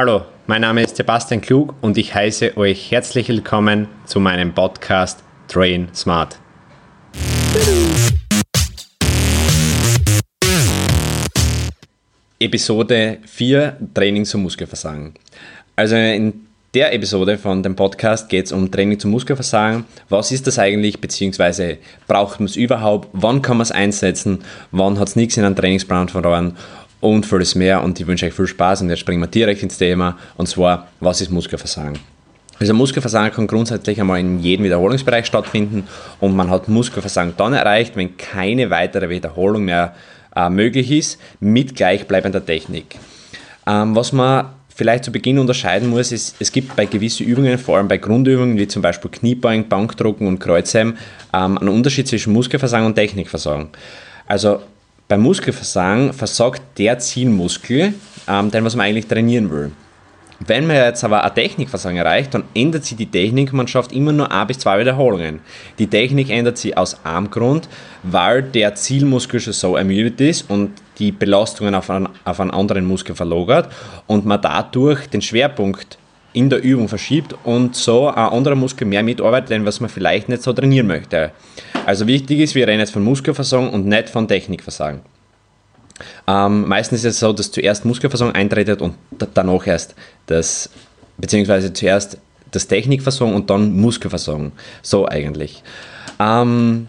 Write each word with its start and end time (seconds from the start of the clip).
Hallo, 0.00 0.22
mein 0.46 0.60
Name 0.60 0.84
ist 0.84 0.94
Sebastian 0.94 1.40
Klug 1.40 1.74
und 1.80 1.98
ich 1.98 2.14
heiße 2.14 2.56
euch 2.56 2.92
herzlich 2.92 3.28
willkommen 3.30 3.88
zu 4.06 4.20
meinem 4.20 4.54
Podcast 4.54 5.24
Train 5.48 5.88
Smart. 5.92 6.38
Episode 12.38 13.18
4 13.26 13.76
Training 13.92 14.24
zum 14.24 14.44
Muskelversagen. 14.44 15.14
Also 15.74 15.96
in 15.96 16.46
der 16.74 16.92
Episode 16.94 17.36
von 17.36 17.64
dem 17.64 17.74
Podcast 17.74 18.28
geht 18.28 18.46
es 18.46 18.52
um 18.52 18.70
Training 18.70 19.00
zum 19.00 19.10
Muskelversagen. 19.10 19.84
Was 20.10 20.30
ist 20.30 20.46
das 20.46 20.60
eigentlich, 20.60 21.00
beziehungsweise 21.00 21.78
braucht 22.06 22.38
man 22.38 22.46
es 22.46 22.54
überhaupt? 22.54 23.08
Wann 23.14 23.42
kann 23.42 23.56
man 23.56 23.64
es 23.64 23.72
einsetzen? 23.72 24.44
Wann 24.70 25.00
hat 25.00 25.08
es 25.08 25.16
nichts 25.16 25.36
in 25.36 25.44
einem 25.44 25.56
Trainingsplan 25.56 26.08
verloren? 26.08 26.56
Und 27.00 27.26
vieles 27.26 27.54
mehr. 27.54 27.82
Und 27.82 27.98
ich 28.00 28.06
wünsche 28.06 28.26
euch 28.26 28.34
viel 28.34 28.46
Spaß 28.46 28.82
und 28.82 28.90
jetzt 28.90 29.00
springen 29.00 29.20
wir 29.20 29.28
direkt 29.28 29.62
ins 29.62 29.78
Thema. 29.78 30.18
Und 30.36 30.48
zwar, 30.48 30.88
was 31.00 31.20
ist 31.20 31.30
Muskelversagen? 31.30 31.98
Also 32.60 32.74
Muskelversagen 32.74 33.32
kann 33.32 33.46
grundsätzlich 33.46 34.00
einmal 34.00 34.18
in 34.18 34.40
jedem 34.40 34.64
Wiederholungsbereich 34.64 35.26
stattfinden 35.26 35.86
und 36.18 36.34
man 36.34 36.50
hat 36.50 36.68
Muskelversagen 36.68 37.34
dann 37.36 37.52
erreicht, 37.52 37.94
wenn 37.94 38.16
keine 38.16 38.70
weitere 38.70 39.08
Wiederholung 39.08 39.64
mehr 39.64 39.94
äh, 40.34 40.50
möglich 40.50 40.90
ist, 40.90 41.20
mit 41.38 41.76
gleichbleibender 41.76 42.44
Technik. 42.44 42.96
Ähm, 43.66 43.94
was 43.94 44.12
man 44.12 44.46
vielleicht 44.74 45.04
zu 45.04 45.12
Beginn 45.12 45.38
unterscheiden 45.38 45.90
muss, 45.90 46.10
ist, 46.10 46.36
es 46.40 46.50
gibt 46.50 46.74
bei 46.74 46.86
gewissen 46.86 47.26
Übungen, 47.26 47.58
vor 47.58 47.76
allem 47.76 47.88
bei 47.88 47.98
Grundübungen 47.98 48.56
wie 48.56 48.66
zum 48.66 48.82
Beispiel 48.82 49.10
Kniebeugen, 49.10 49.68
Bankdrucken 49.68 50.26
und 50.26 50.40
Kreuzheben, 50.40 50.98
ähm, 51.32 51.58
einen 51.58 51.68
Unterschied 51.68 52.08
zwischen 52.08 52.32
Muskelversagen 52.32 52.86
und 52.86 52.94
Technikversagen. 52.94 53.68
Also 54.26 54.60
beim 55.08 55.22
Muskelversagen 55.22 56.12
versagt 56.12 56.62
der 56.78 56.98
Zielmuskel, 56.98 57.94
ähm, 58.28 58.50
den 58.50 58.64
was 58.64 58.76
man 58.76 58.86
eigentlich 58.86 59.06
trainieren 59.06 59.50
will. 59.50 59.72
Wenn 60.40 60.68
man 60.68 60.76
jetzt 60.76 61.02
aber 61.02 61.24
ein 61.24 61.34
Technikversagen 61.34 61.98
erreicht, 61.98 62.32
dann 62.32 62.44
ändert 62.54 62.84
sich 62.84 62.96
die 62.96 63.10
Technik, 63.10 63.52
man 63.52 63.66
schafft 63.66 63.90
immer 63.90 64.12
nur 64.12 64.30
ein 64.30 64.46
bis 64.46 64.60
zwei 64.60 64.78
Wiederholungen. 64.78 65.40
Die 65.80 65.88
Technik 65.88 66.30
ändert 66.30 66.58
sich 66.58 66.78
aus 66.78 67.04
einem 67.04 67.28
Grund, 67.28 67.68
weil 68.04 68.44
der 68.44 68.76
Zielmuskel 68.76 69.40
schon 69.40 69.52
so 69.52 69.74
ermüdet 69.74 70.20
ist 70.20 70.48
und 70.48 70.70
die 71.00 71.10
Belastungen 71.10 71.74
auf 71.74 71.90
einen, 71.90 72.08
auf 72.24 72.38
einen 72.38 72.52
anderen 72.52 72.84
Muskel 72.84 73.16
verlagert 73.16 73.72
und 74.06 74.26
man 74.26 74.40
dadurch 74.40 75.08
den 75.08 75.22
Schwerpunkt 75.22 75.98
in 76.32 76.50
der 76.50 76.62
Übung 76.62 76.88
verschiebt 76.88 77.34
und 77.44 77.74
so 77.74 78.08
ein 78.08 78.14
anderer 78.14 78.54
Muskel 78.54 78.86
mehr 78.86 79.02
mitarbeitet, 79.02 79.50
den 79.50 79.64
was 79.64 79.80
man 79.80 79.88
vielleicht 79.88 80.28
nicht 80.28 80.42
so 80.42 80.52
trainieren 80.52 80.86
möchte. 80.86 81.30
Also 81.86 82.06
wichtig 82.06 82.40
ist, 82.40 82.54
wir 82.54 82.66
reden 82.66 82.80
jetzt 82.80 82.92
von 82.92 83.02
Muskelversagen 83.02 83.70
und 83.70 83.86
nicht 83.86 84.10
von 84.10 84.28
Technikversagen. 84.28 85.00
Ähm, 86.26 86.68
meistens 86.68 87.00
ist 87.00 87.14
es 87.14 87.20
so, 87.20 87.32
dass 87.32 87.50
zuerst 87.50 87.84
Muskelversagen 87.84 88.34
eintretet 88.34 88.82
und 88.82 88.94
danach 89.34 89.66
erst 89.66 89.94
das, 90.26 90.70
beziehungsweise 91.16 91.72
zuerst 91.72 92.18
das 92.50 92.68
Technikversagen 92.68 93.34
und 93.34 93.50
dann 93.50 93.76
Muskelversagen. 93.76 94.52
So 94.82 95.08
eigentlich. 95.08 95.62
Ähm, 96.20 96.88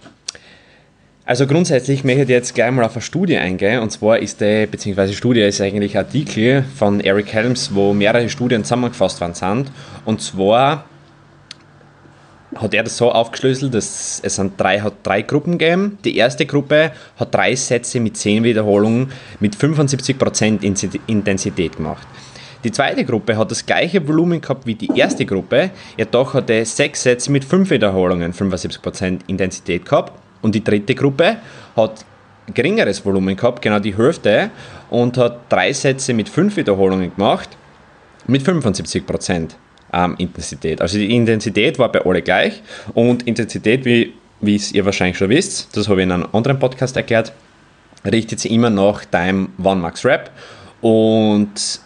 also 1.29 1.45
grundsätzlich 1.45 2.03
möchte 2.03 2.23
ich 2.23 2.29
jetzt 2.29 2.55
gleich 2.55 2.71
mal 2.71 2.83
auf 2.83 2.95
eine 2.95 3.03
Studie 3.03 3.37
eingehen. 3.37 3.81
Und 3.81 3.91
zwar 3.91 4.17
ist 4.17 4.41
die, 4.41 4.65
beziehungsweise 4.65 5.13
Studie 5.13 5.41
ist 5.41 5.61
eigentlich 5.61 5.95
ein 5.95 6.03
Artikel 6.03 6.63
von 6.75 7.01
Eric 7.01 7.31
Helms, 7.31 7.75
wo 7.75 7.93
mehrere 7.93 8.27
Studien 8.29 8.63
zusammengefasst 8.63 9.21
worden 9.21 9.35
sind. 9.35 9.71
Und 10.05 10.23
zwar 10.23 10.85
hat 12.55 12.73
er 12.73 12.81
das 12.81 12.97
so 12.97 13.11
aufgeschlüsselt, 13.11 13.75
dass 13.75 14.19
es 14.23 14.39
an 14.39 14.53
drei, 14.57 14.79
hat 14.79 14.93
drei 15.03 15.21
Gruppen 15.21 15.59
gegeben. 15.59 15.99
Die 16.03 16.17
erste 16.17 16.47
Gruppe 16.47 16.93
hat 17.19 17.35
drei 17.35 17.53
Sätze 17.53 17.99
mit 17.99 18.17
zehn 18.17 18.43
Wiederholungen 18.43 19.11
mit 19.39 19.55
75% 19.55 20.63
Intensität 21.05 21.77
gemacht. 21.77 22.07
Die 22.63 22.71
zweite 22.71 23.05
Gruppe 23.05 23.37
hat 23.37 23.51
das 23.51 23.67
gleiche 23.67 24.07
Volumen 24.07 24.41
gehabt 24.41 24.65
wie 24.65 24.73
die 24.73 24.89
erste 24.95 25.27
Gruppe, 25.27 25.69
jedoch 25.95 26.33
hatte 26.33 26.65
sechs 26.65 27.03
Sätze 27.03 27.31
mit 27.31 27.45
fünf 27.45 27.69
Wiederholungen 27.69 28.33
75% 28.33 29.19
Intensität 29.27 29.85
gehabt. 29.85 30.18
Und 30.41 30.55
die 30.55 30.63
dritte 30.63 30.95
Gruppe 30.95 31.37
hat 31.75 32.05
geringeres 32.53 33.05
Volumen 33.05 33.35
gehabt, 33.35 33.61
genau 33.61 33.79
die 33.79 33.95
Hälfte, 33.95 34.49
und 34.89 35.17
hat 35.17 35.41
drei 35.49 35.71
Sätze 35.73 36.13
mit 36.13 36.29
fünf 36.29 36.55
Wiederholungen 36.57 37.13
gemacht 37.15 37.49
mit 38.27 38.43
75% 38.43 39.49
ähm, 39.93 40.15
Intensität. 40.17 40.81
Also 40.81 40.97
die 40.97 41.15
Intensität 41.15 41.79
war 41.79 41.91
bei 41.91 42.01
alle 42.05 42.21
gleich 42.21 42.61
und 42.93 43.23
Intensität, 43.27 43.85
wie, 43.85 44.13
wie 44.41 44.55
es 44.55 44.71
ihr 44.71 44.85
wahrscheinlich 44.85 45.17
schon 45.17 45.29
wisst, 45.29 45.75
das 45.75 45.87
habe 45.87 46.01
ich 46.01 46.03
in 46.03 46.11
einem 46.11 46.27
anderen 46.31 46.59
Podcast 46.59 46.95
erklärt, 46.95 47.33
richtet 48.09 48.39
sich 48.39 48.51
immer 48.51 48.69
nach 48.69 49.05
deinem 49.05 49.49
One 49.61 49.81
Max 49.81 50.05
Rap 50.05 50.31
und 50.81 51.81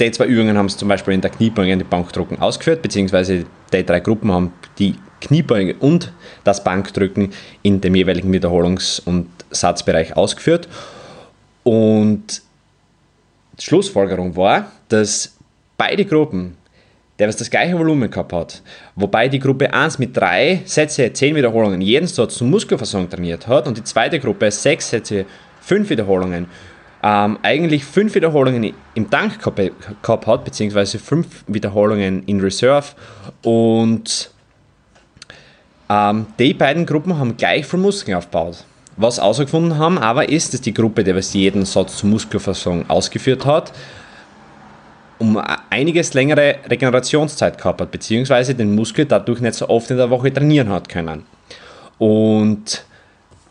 die 0.00 0.10
zwei 0.12 0.26
Übungen 0.26 0.56
haben 0.56 0.66
es 0.66 0.76
zum 0.76 0.88
Beispiel 0.88 1.14
in 1.14 1.20
der 1.20 1.30
Kniebeuge 1.30 1.72
und 1.72 1.80
die 1.80 1.84
Bankdrücken 1.84 2.38
ausgeführt, 2.38 2.82
beziehungsweise 2.82 3.44
die 3.72 3.84
drei 3.84 4.00
Gruppen 4.00 4.30
haben 4.32 4.52
die 4.78 4.94
Kniebeuge 5.22 5.74
und 5.78 6.12
das 6.44 6.62
Bankdrücken 6.64 7.32
in 7.62 7.80
dem 7.80 7.94
jeweiligen 7.94 8.32
Wiederholungs- 8.32 9.00
und 9.04 9.28
Satzbereich 9.50 10.16
ausgeführt. 10.16 10.68
Und 11.62 12.42
die 13.58 13.64
Schlussfolgerung 13.64 14.36
war, 14.36 14.72
dass 14.88 15.36
beide 15.76 16.04
Gruppen 16.04 16.56
der 17.22 17.28
was 17.28 17.36
das 17.36 17.50
gleiche 17.50 17.78
Volumen 17.78 18.10
gehabt 18.10 18.32
hat, 18.32 18.62
wobei 18.96 19.28
die 19.28 19.38
Gruppe 19.38 19.72
1 19.72 20.00
mit 20.00 20.16
drei 20.16 20.62
Sätze, 20.64 21.12
10 21.12 21.36
Wiederholungen 21.36 21.80
jeden 21.80 22.08
Satz 22.08 22.34
zum 22.34 22.50
Muskelversorgung 22.50 23.08
trainiert 23.08 23.46
hat 23.46 23.68
und 23.68 23.76
die 23.76 23.84
zweite 23.84 24.18
Gruppe 24.18 24.50
6 24.50 24.90
Sätze, 24.90 25.26
5 25.60 25.88
Wiederholungen, 25.90 26.46
ähm, 27.04 27.38
eigentlich 27.42 27.84
5 27.84 28.16
Wiederholungen 28.16 28.74
im 28.94 29.08
Tank 29.08 29.38
gehabt 29.40 30.26
hat, 30.26 30.44
beziehungsweise 30.44 30.98
5 30.98 31.44
Wiederholungen 31.46 32.24
in 32.24 32.40
Reserve 32.40 32.88
und 33.42 34.31
ähm, 35.92 36.26
die 36.38 36.54
beiden 36.54 36.86
Gruppen 36.86 37.18
haben 37.18 37.36
gleich 37.36 37.66
viel 37.66 37.78
Muskeln 37.78 38.16
aufgebaut. 38.16 38.64
Was 38.96 39.18
herausgefunden 39.18 39.78
haben 39.78 39.98
aber 39.98 40.28
ist, 40.28 40.52
dass 40.52 40.60
die 40.60 40.74
Gruppe, 40.74 41.04
die 41.04 41.14
was 41.14 41.32
jeden 41.32 41.64
Satz 41.64 41.98
zur 41.98 42.10
Muskelversorgung 42.10 42.88
ausgeführt 42.88 43.44
hat, 43.46 43.72
um 45.18 45.40
einiges 45.70 46.14
längere 46.14 46.56
Regenerationszeit 46.68 47.56
gehabt 47.58 47.80
hat, 47.80 47.90
beziehungsweise 47.90 48.54
den 48.54 48.74
Muskel 48.74 49.06
dadurch 49.06 49.40
nicht 49.40 49.54
so 49.54 49.68
oft 49.68 49.90
in 49.90 49.96
der 49.96 50.10
Woche 50.10 50.32
trainieren 50.32 50.68
hat 50.70 50.88
können. 50.88 51.24
Und 51.98 52.84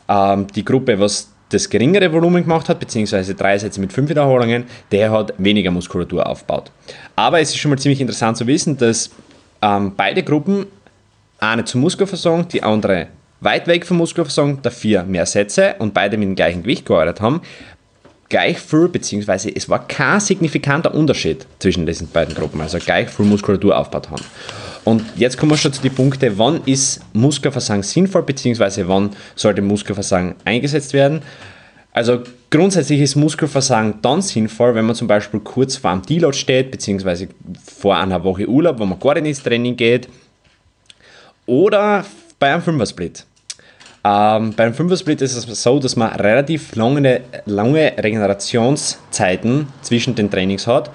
ähm, 0.07 0.47
die 0.47 0.66
Gruppe, 0.66 1.00
was 1.00 1.31
das 1.50 1.69
geringere 1.69 2.12
Volumen 2.12 2.44
gemacht 2.44 2.69
hat, 2.69 2.80
beziehungsweise 2.80 3.35
drei 3.35 3.57
Sätze 3.57 3.80
mit 3.80 3.94
fünf 3.94 4.09
Wiederholungen, 4.09 4.66
der 4.91 5.12
hat 5.12 5.34
weniger 5.38 5.72
Muskulatur 5.72 6.28
aufgebaut. 6.28 6.72
Aber 7.16 7.40
es 7.40 7.50
ist 7.50 7.57
schon 7.57 7.72
mal 7.72 7.78
ziemlich 7.78 8.01
interessant 8.01 8.38
zu 8.38 8.47
wissen, 8.47 8.78
dass 8.78 9.12
ähm, 9.62 9.94
beide 9.96 10.24
Gruppen, 10.24 10.66
eine 11.41 11.66
zur 11.66 11.81
Muskelversorgung, 11.81 12.47
die 12.47 12.63
andere 12.63 13.07
weit 13.41 13.68
weg 13.68 13.85
vom 13.85 13.97
Muskelversorgung, 13.97 14.62
dafür 14.62 15.03
mehr 15.03 15.25
Sätze 15.25 15.75
und 15.79 15.94
beide 15.94 16.16
mit 16.16 16.28
dem 16.28 16.35
gleichen 16.35 16.62
Gewicht 16.63 16.85
gearbeitet 16.85 17.19
haben, 17.19 17.41
gleich 18.29 18.59
viel, 18.59 18.88
beziehungsweise 18.88 19.53
es 19.53 19.68
war 19.68 19.88
kein 19.88 20.19
signifikanter 20.19 20.94
Unterschied 20.94 21.46
zwischen 21.59 21.85
diesen 21.85 22.07
beiden 22.07 22.34
Gruppen, 22.35 22.62
also 22.62 22.78
gleich 22.78 23.09
viel 23.09 23.25
Muskulatur 23.25 23.78
aufgebaut 23.78 24.09
haben. 24.12 24.24
Und 24.84 25.03
jetzt 25.18 25.38
kommen 25.38 25.51
wir 25.51 25.57
schon 25.57 25.74
zu 25.74 25.81
den 25.81 25.94
Punkten, 25.94 26.38
wann 26.38 26.62
ist 26.66 27.01
Muskelversagen 27.13 27.84
sinnvoll, 27.84 28.24
beziehungsweise 28.24 28.88
wann 28.88 29.09
sollte 29.35 29.62
Muskelversagen 29.62 30.35
eingesetzt 30.46 30.94
werden. 30.94 31.22
Also 31.91 32.22
grundsätzlich 32.50 33.01
ist 33.01 33.16
Muskelversagen 33.16 33.96
dann 34.01 34.22
sinnvoll, 34.22 34.75
wenn 34.75 34.85
man 34.85 34.96
zum 34.96 35.07
Beispiel 35.07 35.40
kurz 35.41 35.75
vor 35.75 35.91
einem 35.91 36.03
Deload 36.03 36.38
steht, 36.38 36.72
beziehungsweise 36.72 37.28
vor 37.66 37.97
einer 37.97 38.24
Woche 38.24 38.47
Urlaub, 38.47 38.80
wo 38.80 38.85
man 38.85 39.00
gar 39.00 39.16
nicht 39.16 39.25
ins 39.25 39.44
Training 39.44 39.75
geht, 39.75 40.07
oder 41.46 42.06
bei 42.40 42.53
einem 42.53 42.62
Fünfer-Split. 42.62 43.25
Ähm, 44.03 44.53
beim 44.56 44.74
Fünfer-Split 44.74 45.22
ist 45.22 45.35
es 45.35 45.63
so, 45.63 45.79
dass 45.79 45.96
man 45.96 46.13
relativ 46.13 46.75
lange, 46.75 47.22
lange 47.46 47.94
Regenerationszeiten 47.97 49.68
zwischen 49.81 50.16
den 50.16 50.31
Trainings 50.31 50.66
hat 50.66 50.90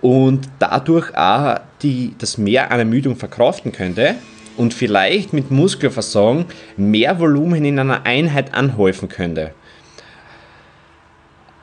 und 0.00 0.48
dadurch 0.58 1.14
auch 1.16 1.60
die, 1.82 2.14
das 2.18 2.38
mehr 2.38 2.70
an 2.70 2.78
Ermüdung 2.78 3.16
verkraften 3.16 3.72
könnte 3.72 4.14
und 4.56 4.72
vielleicht 4.72 5.32
mit 5.32 5.50
Muskelversagen 5.50 6.46
mehr 6.76 7.18
Volumen 7.20 7.64
in 7.64 7.78
einer 7.78 8.04
Einheit 8.04 8.54
anhäufen 8.54 9.08
könnte. 9.08 9.52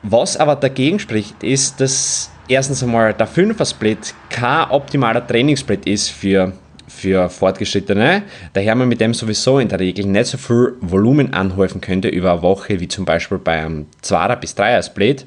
Was 0.02 0.36
aber 0.36 0.54
dagegen 0.54 1.00
spricht, 1.00 1.42
ist, 1.42 1.80
dass 1.80 2.30
erstens 2.48 2.82
einmal 2.82 3.12
der 3.12 3.26
Fünfer-Split 3.26 4.14
kein 4.30 4.70
optimaler 4.70 5.26
Trainingssplit 5.26 5.84
ist 5.86 6.10
für 6.10 6.52
für 6.96 7.28
Fortgeschrittene, 7.28 8.22
daher 8.54 8.74
man 8.74 8.88
mit 8.88 9.00
dem 9.00 9.12
sowieso 9.12 9.58
in 9.58 9.68
der 9.68 9.78
Regel 9.78 10.06
nicht 10.06 10.26
so 10.26 10.38
viel 10.38 10.74
Volumen 10.80 11.34
anhäufen 11.34 11.80
könnte 11.80 12.08
über 12.08 12.32
eine 12.32 12.42
Woche, 12.42 12.80
wie 12.80 12.88
zum 12.88 13.04
Beispiel 13.04 13.38
bei 13.38 13.62
einem 13.64 13.86
2er 14.02 14.36
bis 14.36 14.56
3er 14.56 14.82
Split. 14.82 15.26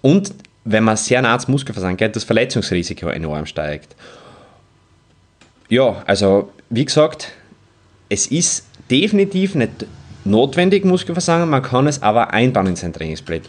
Und 0.00 0.34
wenn 0.64 0.84
man 0.84 0.96
sehr 0.96 1.20
nah 1.20 1.30
ans 1.30 1.48
Muskelversagen 1.48 1.96
geht, 1.96 2.16
das 2.16 2.24
Verletzungsrisiko 2.24 3.08
enorm 3.08 3.46
steigt. 3.46 3.94
Ja, 5.68 6.02
also 6.06 6.50
wie 6.70 6.84
gesagt, 6.84 7.32
es 8.08 8.26
ist 8.26 8.66
definitiv 8.90 9.54
nicht 9.54 9.86
notwendig, 10.24 10.84
Muskelversagen, 10.84 11.48
man 11.48 11.62
kann 11.62 11.86
es 11.86 12.02
aber 12.02 12.32
einbauen 12.32 12.68
in 12.68 12.76
sein 12.76 12.92
Trainingssplit. 12.92 13.42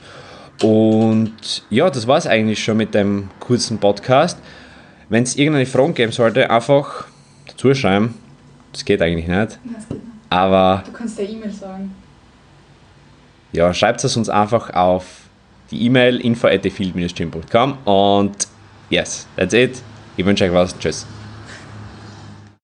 Und 0.61 1.63
ja, 1.69 1.89
das 1.89 2.07
war 2.07 2.17
es 2.17 2.27
eigentlich 2.27 2.63
schon 2.63 2.77
mit 2.77 2.93
dem 2.93 3.29
kurzen 3.39 3.77
Podcast. 3.77 4.37
Wenn 5.13 5.21
es 5.21 5.35
irgendeine 5.35 5.67
Fragen 5.67 5.93
geben 5.93 6.11
sollte, 6.11 6.49
einfach 6.49 7.05
dazu 7.45 7.71
schreiben. 7.75 8.15
Das 8.71 8.83
geht 8.83 8.99
eigentlich 8.99 9.27
nicht. 9.27 9.59
Aber. 10.31 10.81
Du 10.87 10.91
kannst 10.91 11.19
der 11.19 11.29
E-Mail 11.29 11.51
sagen. 11.51 11.93
Ja, 13.51 13.71
schreibt 13.75 14.03
es 14.03 14.17
uns 14.17 14.27
einfach 14.27 14.71
auf 14.73 15.05
die 15.69 15.85
E-Mail 15.85 16.19
info 16.19 16.47
at 16.47 16.63
field-gym.com 16.63 17.77
und 17.85 18.47
yes, 18.89 19.27
that's 19.35 19.53
it. 19.53 19.83
Ich 20.17 20.25
wünsche 20.25 20.45
euch 20.45 20.53
was. 20.53 20.75
Tschüss. 20.79 21.05